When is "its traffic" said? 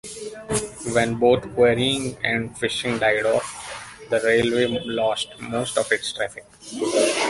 5.91-6.43